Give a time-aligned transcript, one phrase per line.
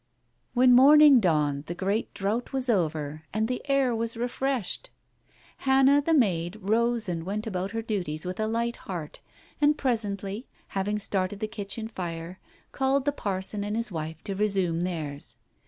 [0.55, 4.89] When morning dawned the great drought was over, and the air was refreshed.
[5.57, 9.19] Hannah, the maid, rose and went about her duties with a light heart,
[9.61, 12.39] and presently, having started the kitchen fire,
[12.71, 15.37] called the parson and his wife to resume theirs.